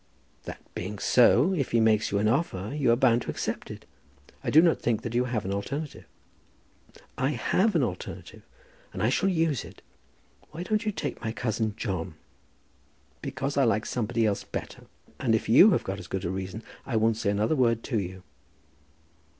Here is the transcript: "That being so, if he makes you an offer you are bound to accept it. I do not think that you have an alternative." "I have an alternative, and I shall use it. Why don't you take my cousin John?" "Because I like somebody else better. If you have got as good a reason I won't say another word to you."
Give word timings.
"That 0.45 0.57
being 0.73 0.97
so, 0.97 1.53
if 1.53 1.69
he 1.73 1.79
makes 1.79 2.09
you 2.09 2.17
an 2.17 2.27
offer 2.27 2.73
you 2.75 2.91
are 2.91 2.95
bound 2.95 3.21
to 3.21 3.29
accept 3.29 3.69
it. 3.69 3.85
I 4.43 4.49
do 4.49 4.59
not 4.59 4.81
think 4.81 5.03
that 5.03 5.13
you 5.13 5.25
have 5.25 5.45
an 5.45 5.53
alternative." 5.53 6.05
"I 7.19 7.29
have 7.53 7.75
an 7.75 7.83
alternative, 7.83 8.41
and 8.93 9.03
I 9.03 9.09
shall 9.09 9.29
use 9.29 9.63
it. 9.63 9.83
Why 10.49 10.63
don't 10.63 10.87
you 10.87 10.91
take 10.91 11.21
my 11.21 11.31
cousin 11.31 11.75
John?" 11.77 12.15
"Because 13.21 13.57
I 13.57 13.63
like 13.63 13.85
somebody 13.85 14.25
else 14.25 14.43
better. 14.43 14.85
If 15.19 15.47
you 15.47 15.69
have 15.69 15.83
got 15.83 15.99
as 15.99 16.07
good 16.07 16.25
a 16.25 16.31
reason 16.31 16.63
I 16.83 16.95
won't 16.95 17.17
say 17.17 17.29
another 17.29 17.55
word 17.55 17.83
to 17.83 17.99
you." 17.99 18.23